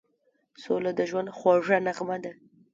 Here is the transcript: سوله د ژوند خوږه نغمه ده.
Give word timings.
سوله 0.63 0.91
د 0.95 1.01
ژوند 1.09 1.29
خوږه 1.37 1.77
نغمه 1.85 2.17
ده. 2.23 2.31